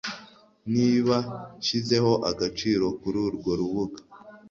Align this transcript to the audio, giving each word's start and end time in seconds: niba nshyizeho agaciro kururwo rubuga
niba 0.73 1.15
nshyizeho 1.59 2.11
agaciro 2.31 2.85
kururwo 2.99 3.51
rubuga 3.59 3.99